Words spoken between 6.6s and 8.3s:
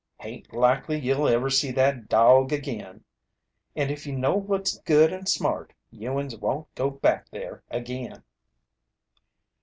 go back there agin."